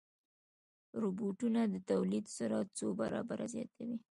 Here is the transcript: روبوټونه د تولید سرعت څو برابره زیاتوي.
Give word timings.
روبوټونه 1.01 1.61
د 1.73 1.75
تولید 1.89 2.25
سرعت 2.37 2.67
څو 2.77 2.87
برابره 2.99 3.45
زیاتوي. 3.53 3.97